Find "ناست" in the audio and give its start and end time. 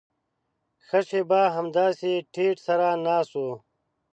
3.05-3.33